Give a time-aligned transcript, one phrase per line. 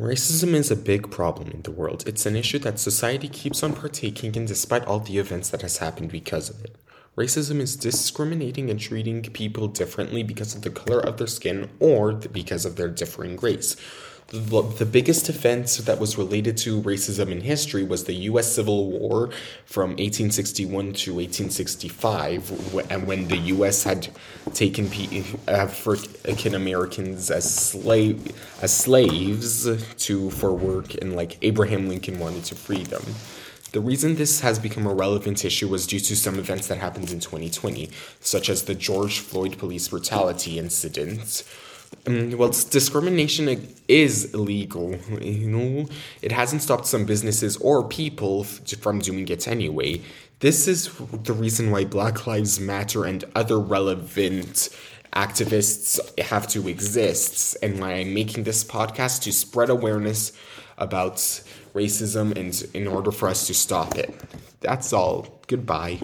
[0.00, 2.04] Racism is a big problem in the world.
[2.06, 5.76] It's an issue that society keeps on partaking in despite all the events that has
[5.76, 6.74] happened because of it.
[7.16, 12.12] Racism is discriminating and treating people differently because of the color of their skin or
[12.12, 13.76] because of their differing race.
[14.28, 18.88] The, the biggest offense that was related to racism in history was the US Civil
[18.88, 19.30] War
[19.64, 24.08] from 1861 to 1865, and when the US had
[24.54, 24.86] taken
[25.48, 28.24] uh, African Americans as slave
[28.62, 29.68] as slaves
[30.04, 33.02] to for work, and like Abraham Lincoln wanted to free them.
[33.72, 37.10] The reason this has become a relevant issue was due to some events that happened
[37.10, 37.88] in 2020,
[38.20, 41.44] such as the George Floyd police brutality incident
[42.06, 44.96] um, well, discrimination is illegal.
[45.20, 45.88] You know,
[46.22, 50.00] it hasn't stopped some businesses or people from doing it anyway.
[50.38, 54.70] This is the reason why Black Lives Matter and other relevant
[55.12, 60.32] activists have to exist, and why I'm making this podcast to spread awareness
[60.78, 61.16] about
[61.74, 64.14] racism and in order for us to stop it.
[64.60, 65.40] That's all.
[65.46, 66.00] Goodbye.